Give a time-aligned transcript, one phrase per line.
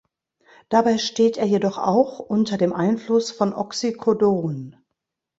[0.69, 4.75] Dabei steht er jedoch auch unter dem Einfluss von Oxycodon.